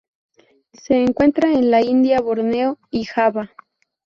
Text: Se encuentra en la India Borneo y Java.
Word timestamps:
Se 0.73 0.95
encuentra 1.03 1.53
en 1.53 1.69
la 1.69 1.81
India 1.83 2.21
Borneo 2.21 2.79
y 2.89 3.05
Java. 3.05 3.51